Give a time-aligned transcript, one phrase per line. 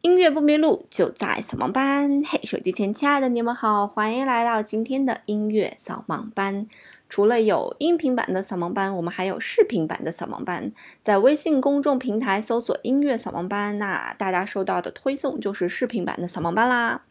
[0.00, 2.22] 音乐不迷路，就在扫盲班。
[2.24, 6.68] 嘿，手机前亲爱的你们好，欢迎来到今天的音乐扫盲班。
[7.08, 10.70] 除了有音频版的扫盲班，我们还有视频版的扫盲班。
[11.02, 17.02] 在微信公众平台搜索“音乐扫盲班”，那大家收到的推送就是视频版的扫盲班啦。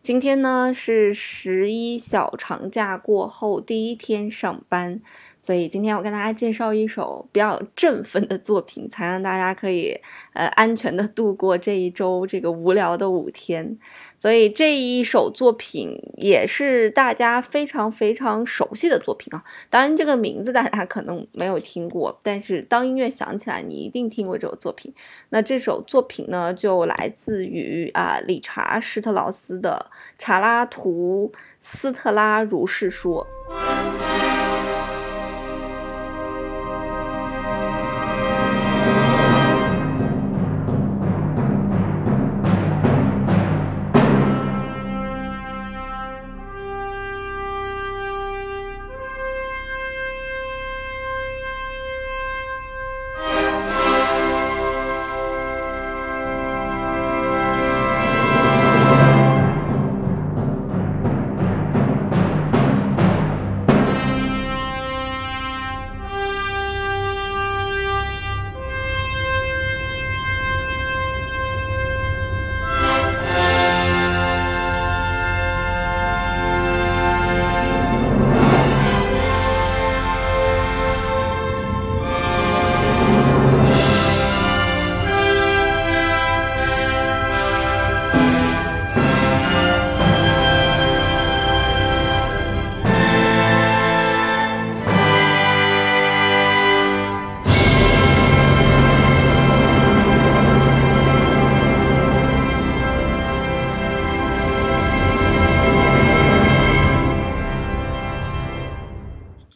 [0.00, 5.02] 今天呢是十一小长假过后第一天上班。
[5.42, 10.00] 所以今天我跟大家介绍一首比较振奋的作品，才让大家可以
[10.34, 13.76] 呃安全的度过这一周这个无聊的五天。
[14.16, 19.42] 所以这一首作品也是大家非常非常熟悉的作品啊。
[19.68, 24.94] 当然这个名字大家可能没有听过，但是当音乐响起来，你一定听过这首作品。
[25.30, 33.26] 那这首作品呢，就来自于啊理查施特劳斯的《查拉图斯特拉如是说》。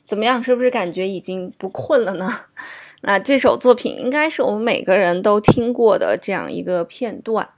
[0.06, 0.43] 怎么样？
[0.43, 2.31] 是不是感觉已经不困了呢？
[3.03, 7.49] 那这首作品应该是我们每个人都听过的这样一个片段。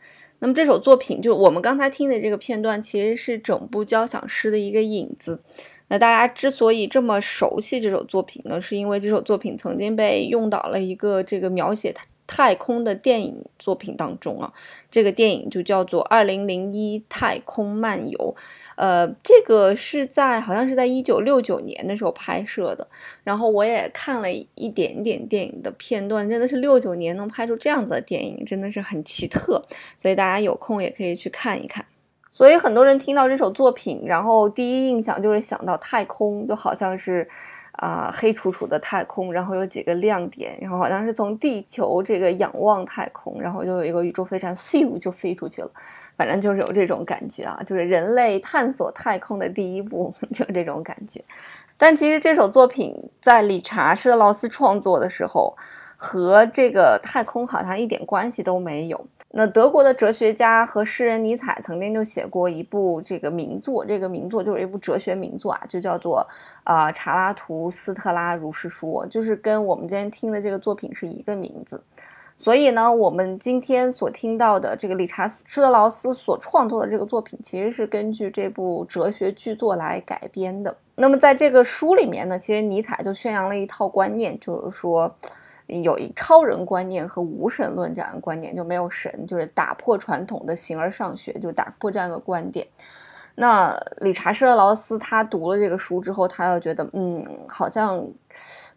[0.40, 5.40] 那么这首作品，就我们刚才听的这个片段，其实是整部交响诗的一个影子。
[5.88, 11.92] 那大家之所以这么熟悉这首作品呢，是因为这首作品曾经被用到了一个这个描写
[12.28, 14.52] 太空的电影作品当中啊。
[14.88, 18.36] 这个电影就叫做《二零零一太空漫游》。
[18.76, 22.86] 呃，这个是在好像是在一九六九年的时候拍摄的，
[23.24, 29.60] 然后我也看了一点点电影的片段，真的是六九年能拍出这样子的电影，真的是很奇特，
[29.98, 31.84] 所以大家有空也可以去看一看。
[32.28, 37.28] 所以很多人听到这首作品，然后第一印象就是想到太空，就好像是
[37.78, 45.70] 啊黑楚楚的太空，然后有几个亮点，然后好像是从地球这个仰望太空，然后就有一个宇宙飞船咻就飞出去了。
[46.16, 51.22] 反正就是有这种感觉啊，就是人类探索太空的第一步， 就是这种感觉。
[51.76, 55.56] 但其实这首作品在理查施特劳斯创作的时候，
[55.96, 59.06] 和这个太空好像一点关系都没有。
[59.30, 66.26] 那德国的哲学家和诗人尼采曾经就写过一部这个名作，这个名作就是一部哲学名作啊，就叫做
[66.64, 71.82] 啊《查拉图斯特拉如是说》，就是跟我们今天听的这个作品是一个名字。
[72.36, 80.74] 所以呢，我们今天所听到的这个理查施特劳斯所创作的这个作品，其实是根据这部哲学巨作来改编的。
[80.94, 85.12] 那么在这个书里面呢，其实尼采就宣扬了一套观念，就是说
[85.68, 92.66] 有一超人观念和无神论这样的观念，就没有神，就是打破传统的形而上学，就打破这样一个观点。
[93.34, 98.04] 那理查施特劳斯他读了这个书之后，他又觉得，嗯，好像。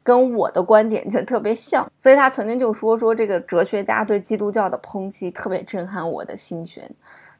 [0.03, 6.90] 跟我的观点就特别像，所以他曾经就说说这个哲学家对基督教的抨击特别震撼我的心弦，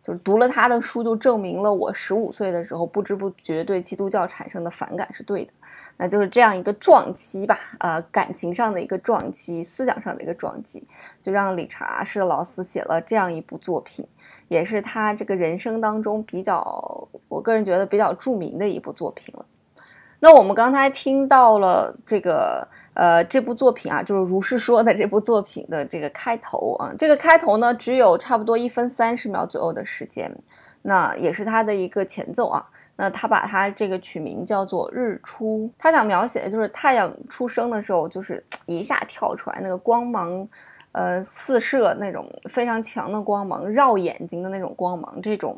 [0.04, 5.52] 就是读了他的书，就证明了我十五岁的时候不知不觉对基督教产生的反感是对的，
[5.98, 10.84] 那就是这样一个撞击吧，呃，感情上的一个撞击，思想上的一个撞击，
[11.22, 14.06] 就让理查士劳斯写了这样一部作品，
[14.48, 19.46] 也是他这个人生当中比较，我个人觉得比较著名的一部作品了。
[20.24, 30.32] 那我们刚才听到了这个，呃，这部作品啊，就是如是说的这部作品的这个开头啊，这个开头呢，只有差不多一分三十秒左右的时间，
[30.84, 32.64] 那也是它的一个前奏啊。
[32.96, 40.48] 那他把它这个取名叫做日出，他想描写的就是太阳出生的时候，就是一下跳出来那个光芒，
[40.92, 45.58] 呃，四射那种非常强的光芒，绕眼睛的那种光芒，这种。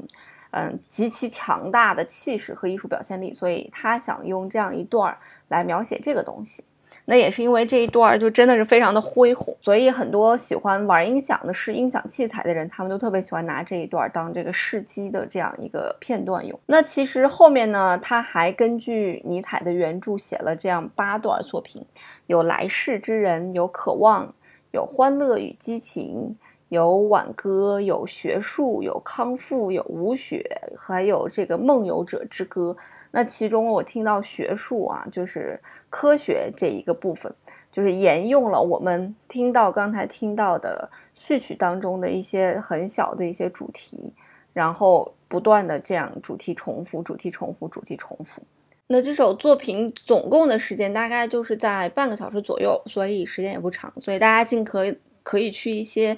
[0.55, 5.17] 嗯，极其强大的气势和艺术表现力，所以他想用这样一段
[5.47, 6.63] 来描写这个东西。
[7.05, 16.57] 那也是因为这一段就真的是非常的恢宏，所以很多喜欢玩音响的试音响器材的人，他们都特别喜欢拿这一段当这个试机的这样一个片段用。
[16.67, 21.83] 那其实后面呢，他还根据尼采的原著写了这样八段作品，
[22.27, 24.33] 有来世之人，有渴望，
[24.71, 26.37] 有欢乐与激情，
[26.73, 30.43] 有挽歌，有学术，有康复，有舞血，
[30.75, 32.75] 还有这个梦游者之歌。
[33.11, 35.59] 那其中我听到学术啊，就是
[35.91, 37.31] 科学这一个部分，
[37.71, 44.15] 就是沿用了我们听到刚才听到的序曲当中的一些很小的一些主题，
[44.51, 48.41] 然后不断的这样主题重复，主题重复，主题重复。
[48.87, 54.83] 那这首作品总共的时间大概就是在半个小时左右，所以时间也不长，所以大家尽可
[55.21, 56.17] 可以去一些，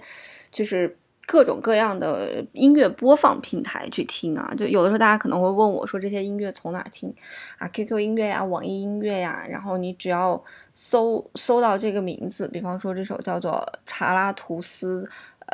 [0.55, 0.97] 就是。
[1.27, 7.11] 各种各样的音乐播放平台去听啊，就有的时候大家可能会问我说这些音乐从哪儿听
[7.57, 10.39] 啊？QQ 音乐呀，网易音乐呀，然后你只要
[10.71, 13.53] 搜搜到这个名字，比方说这首叫做
[13.87, 15.03] 《查拉图斯》，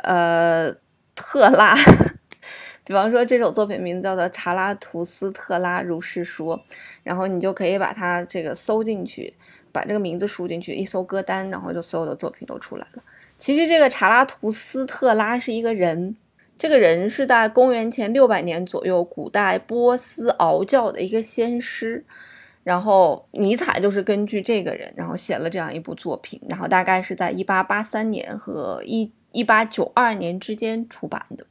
[0.04, 0.70] 呃，
[1.14, 1.74] 特拉，
[2.84, 6.58] 比方说这首作品名字叫做《查拉图斯特拉如是说》，
[7.02, 9.32] 然后你就可以把它这个搜进去，
[9.72, 13.02] 把这个名字输进去，一搜歌单，然后就所有的作品都出来了。
[13.38, 16.16] 其实这个查拉图斯特拉是一个人，
[16.56, 22.04] 这个人是在公元前六百年左右，古代波斯熬教的一个先师，
[22.62, 31.44] 然后尼采就是根据这个人，然后写了这样一部作品，然后大概是在一八八三年和一一八九二年之间出版的。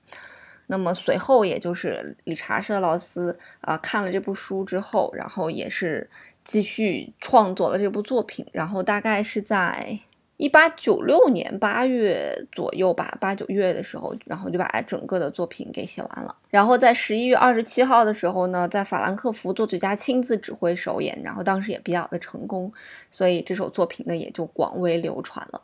[0.71, 6.09] 那么随后，也就是理查舍劳斯啊看了这部书之后，然后也是
[6.43, 9.99] 继续创作了这部作品，然后大概是在。
[10.37, 16.35] 一八九六年八月左右吧，八九月的时候，然后就把整个的作品给写完了。
[16.49, 22.73] 然后在十一月二十七号的时候呢，在法兰克福作曲家亲自指挥首演，然后当时也比较的成功，
[23.11, 25.61] 所以这首作品呢也就广为流传了。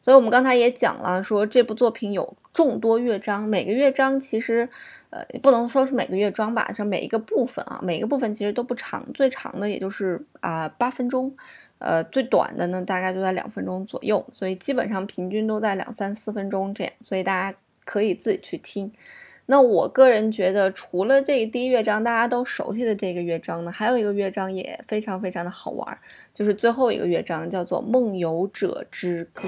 [0.00, 4.66] 所以我们刚才也讲了，说这部作品有众多乐章，每个乐章其实，
[5.10, 11.36] 呃，不能说是每个乐章吧，像每一个部分啊，每个部分其实都不长，最长的也就是啊八分钟。
[11.78, 18.90] 呃，最短的呢，大概就在两分钟左右，所以基本上平均都在两三四分钟这样，所以大家可以自己去听。
[19.46, 25.98] 那我个人觉得，除了这个第一乐章大家都熟悉的这个乐章呢，还有一个乐章也非常非常的好玩，
[26.32, 29.42] 就是最后一个乐章叫做《梦游者之歌》。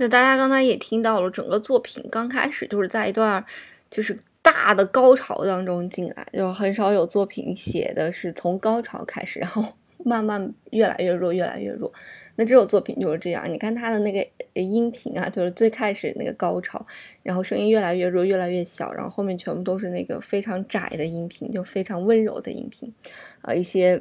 [0.00, 3.44] 那大家刚才也听到了，整个作品刚开始就是在一段
[3.90, 9.64] 就是大的高潮当中进来，就很少有作品写的是从高潮开始，然后
[10.04, 11.92] 慢慢越来越弱，越来越弱。
[12.36, 14.24] 那这首作品就是这样，你看他的那个
[14.54, 16.86] 音频啊，就是最开始那个高潮，
[17.24, 22.94] 然后声音越来越弱，越来越小，然后后面全部都是那个非常窄的音频，就非常温柔的音频，
[23.42, 24.00] 啊，一些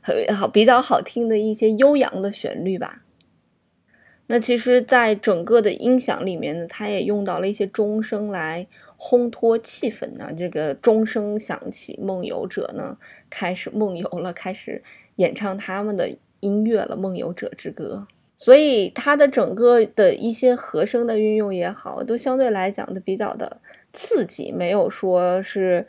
[0.00, 3.02] 很好比较好听的一些悠扬的旋律吧。
[4.30, 8.66] 那其实，在整个的音响里面呢，它也用到了一些钟声来
[8.98, 10.30] 烘托气氛呢。
[10.36, 12.98] 这个钟声响起，梦游者呢
[13.30, 14.82] 开始梦游了，开始
[15.16, 18.06] 演唱他们的音乐了，《梦游者之歌》。
[18.36, 23.60] 所以它的整个的一些和声的运用也好，都相对来讲的比较的
[23.98, 25.86] 刺激，没有说是。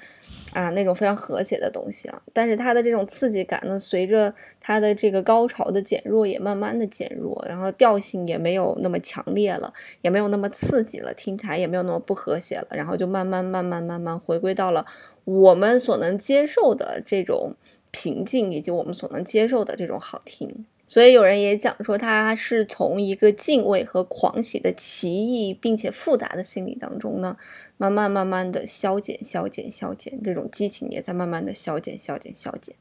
[0.54, 14.88] 啊，那种非常和谐的东西啊，但是它的这种刺激感呢，随着它的这个高潮的减弱，也慢慢的减弱，然后调性也没有那么强烈了，也没有那么刺激了，听起来也没有那么不和谐了，然后就慢慢慢慢慢慢回归到了
[15.26, 17.54] 我们所能接受的这种
[17.92, 20.66] 平静以及我们所能接受的这种好听。
[20.90, 27.38] 所以有人也讲说，他是从一个敬畏和狂喜的奇异并且复杂的心理当中呢，
[27.78, 32.76] 慢慢慢慢的消减、消减、消减，这种激情也在慢慢的消减、消减、消减。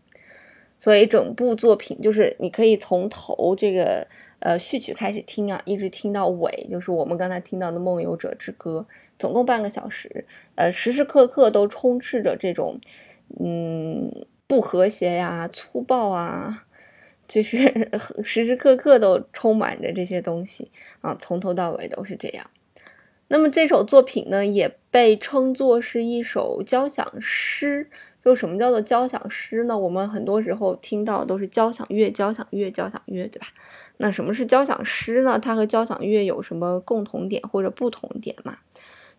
[0.79, 8.87] 所以整部作品就是你可以从头这个呃序曲开始听啊，一直听到尾，就是我们刚才听到的《梦游者之歌》，
[9.19, 10.25] 总共半个小时，
[10.55, 12.81] 呃，时时刻刻都充斥着这种
[13.39, 16.65] 嗯不和谐呀、粗暴啊。
[17.29, 17.91] 就是
[18.25, 22.51] 时时刻刻都充满着这些东西啊，从头到尾都是这样。
[23.29, 27.91] 那么这首作品呢，也被称作是一首交响诗。
[28.25, 29.79] 就什么叫做交响诗呢？
[29.79, 33.47] 我们很多时候听到都是交响乐、交响乐、交响乐，对吧？
[33.99, 35.39] 那什么是交响诗呢？
[35.39, 38.59] 它和交响乐有什么共同点或者不同点吗？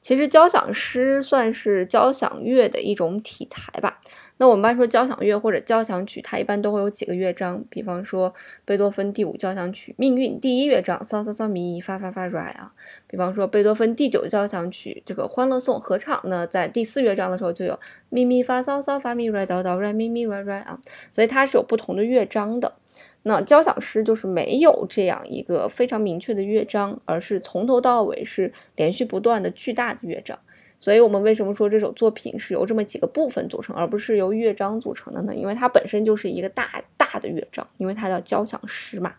[0.01, 3.99] 其实交响诗算是交响乐的一种体裁吧。
[4.41, 7.61] 那我们班说交响乐或者交响曲，它一般都会有几个乐章。
[7.69, 12.71] 比方说贝多芬第五交响曲《命运》第一乐章嗦嗦嗦咪发发发瑞啊。
[13.05, 17.77] 比方说贝多芬第九交响曲这个《欢乐颂》合唱呢，在第四乐章的时候就有
[18.07, 20.79] 咪咪发嗦嗦发咪瑞哆哆瑞咪咪瑞瑞啊。
[21.11, 22.75] 所以它是有不同的乐章的。
[23.23, 30.39] 那交响诗就是没有这样一个非常明确的乐章，而是从头到尾是连续不断的巨大的乐章。
[30.81, 35.35] 所以，我们为什么说这首作品是由这么几个部分组成，而不是由乐章组成的呢？
[35.35, 39.13] 因为它本身就是一个大大的乐章，因为它叫交响诗嘛。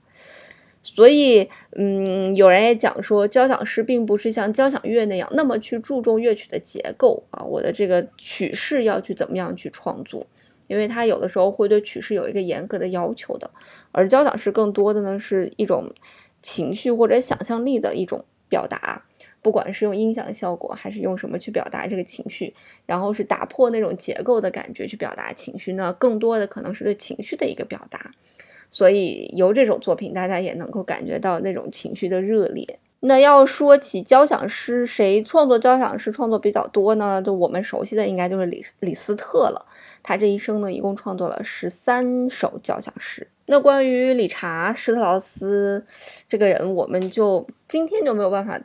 [0.81, 10.27] 所以，嗯，有人也讲说，交响诗并不是像交响乐那样那么去注重乐曲的结构啊，我的这个曲式要去怎么样去创作，
[10.67, 13.51] 因为它有的时候会对曲式有一个严格的要求的。
[13.93, 15.93] 而交响诗更多的呢，是一种
[16.41, 19.05] 情绪或者想象力的一种表达。
[19.43, 22.55] 不管是用音响效果，还是用什么去表达这个情绪，
[22.87, 25.93] 然后是打破那种结构的感觉去表达情绪呢？
[25.95, 28.11] 更多的可能是对情绪的一个表达。
[28.69, 32.79] 所以由这首作品，大家也能够感觉到那种情绪的热烈。
[33.01, 37.23] 那要说起交响诗，谁创作交响诗创作比较多呢？
[37.23, 39.65] 就我们熟悉的，应该就是李李斯特了。
[40.03, 43.27] 他这一生呢，一共创作了十三首交响诗。
[43.47, 45.85] 那关于理查施特劳斯
[46.29, 48.61] 这个人，我们就今天就没有办法。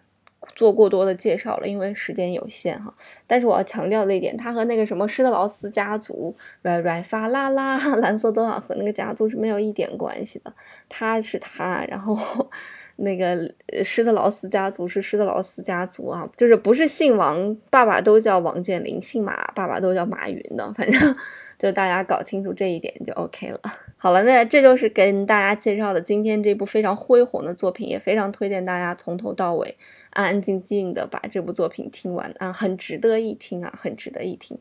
[0.56, 2.94] 做过多的介绍了，因为时间有限哈。
[3.28, 10.54] 但是我要强调的一点，他和那个什么施特劳斯家族，瑞瑞发啦啦， 蓝色多瑙河那个家族是没有一点关系的。
[10.88, 12.18] 他是他，然后
[12.98, 21.16] 那个施特劳斯家族是施特劳斯家族啊，就是不是姓王，爸爸都叫王健林，姓马，爸爸都叫马云的，反正
[21.60, 23.60] 就大家搞清楚这一点就 OK 了。
[24.06, 29.76] 好了，那这就是跟大家介绍的今天这部非常恢宏的作品，也非常推荐大家从头到尾
[30.12, 34.60] 安安静静的把这部作品听完啊，很值得一听啊，很值得一听。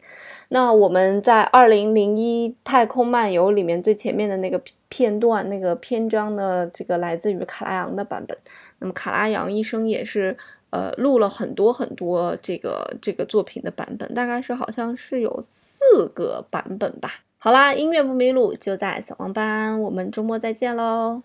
[0.48, 4.58] 那我们在二零零一太空漫游里面最前面的那个
[4.88, 8.34] 片段，那个篇章呢，这个来自于卡拉扬的版本。
[8.78, 10.34] 那么卡拉扬医生也是
[10.70, 17.20] 呃录了很多很多这个这个作品的版本，大概是好像是有四个版本吧。
[17.44, 21.20] 好啦，音乐不迷路就在小黄班，我们周末再见喽。